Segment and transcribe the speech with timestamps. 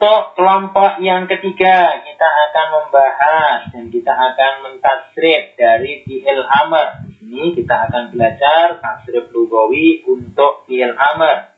[0.00, 7.04] Untuk kelompok yang ketiga, kita akan membahas dan kita akan mentasrif dari fi'il amr.
[7.04, 11.52] Di sini kita akan belajar tasrif lugawi untuk fi'il amr.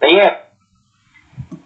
[0.00, 0.56] Baik.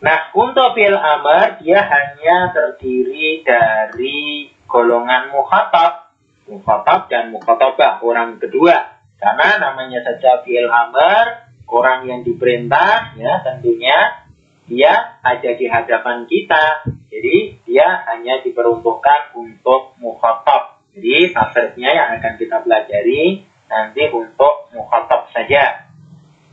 [0.02, 6.10] Nah, untuk fi'il amr dia hanya terdiri dari golongan mukhatab,
[6.50, 8.98] mukhatab dan mukhatabah orang kedua.
[9.22, 14.23] Karena namanya saja fi'il amr, orang yang diperintah ya tentunya
[14.64, 16.88] dia ada di hadapan kita.
[17.12, 20.80] Jadi dia hanya diperuntukkan untuk mukhatab.
[20.96, 25.90] Jadi tafsirnya yang akan kita pelajari nanti untuk mukhatab saja.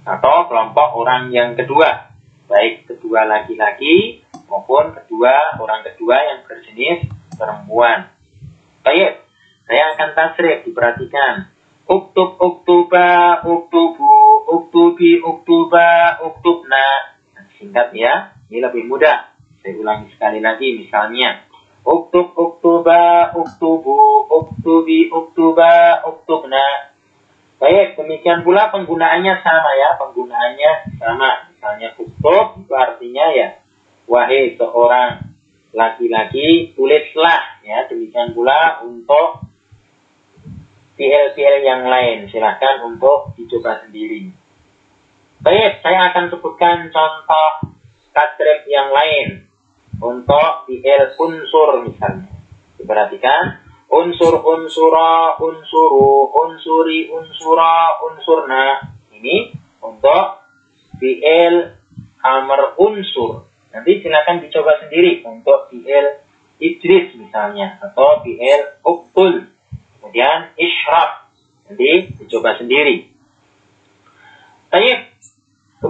[0.03, 2.11] Atau kelompok orang yang kedua.
[2.51, 7.07] Baik kedua laki-laki maupun kedua orang kedua yang berjenis
[7.39, 8.11] perempuan.
[8.83, 9.23] Baik,
[9.69, 11.47] saya akan tasrif, diperhatikan.
[11.87, 12.80] Uktub, uktuba,
[17.61, 18.33] singkat ya.
[18.49, 19.37] Ini lebih mudah.
[19.61, 21.45] Saya ulangi sekali lagi misalnya.
[21.85, 26.97] Uktub, uktuba, uktubu, uktubi, uktuba, uktubna.
[27.61, 29.89] Baik, demikian pula penggunaannya sama ya.
[30.01, 31.53] Penggunaannya sama.
[31.53, 33.61] Misalnya uktub itu artinya ya.
[34.09, 35.31] Wahai seorang
[35.71, 37.61] laki-laki, tulislah.
[37.61, 39.45] Ya, demikian pula untuk
[40.97, 42.27] fiil-fiil yang lain.
[42.33, 44.33] Silahkan untuk dicoba sendiri.
[45.41, 47.73] Baik, saya akan sebutkan contoh
[48.13, 49.49] tasrif yang lain
[49.97, 52.29] untuk fi'il unsur misalnya.
[52.77, 53.57] Diperhatikan
[53.89, 58.93] unsur unsura unsuru unsuri unsura unsurna.
[59.17, 60.45] Ini untuk
[61.01, 61.73] fi'il
[62.21, 63.49] amr unsur.
[63.73, 66.21] Nanti silakan dicoba sendiri untuk fi'il
[66.61, 69.49] idris misalnya atau fi'il uktul.
[69.97, 71.33] Kemudian isyraf.
[71.65, 73.09] Nanti dicoba sendiri.
[74.69, 75.10] Baik,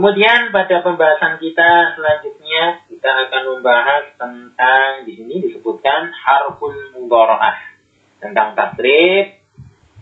[0.01, 7.61] Kemudian pada pembahasan kita selanjutnya kita akan membahas tentang di sini disebutkan harful mudharaah
[8.17, 9.45] tentang tasrif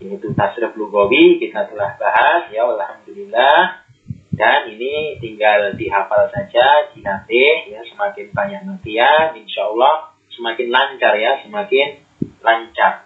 [0.00, 3.84] yaitu tasrif lugawi kita telah bahas ya alhamdulillah.
[4.32, 11.44] Dan ini tinggal dihafal saja dilatih ya semakin banyak latihan insya Allah semakin lancar ya
[11.44, 12.00] semakin
[12.40, 13.04] lancar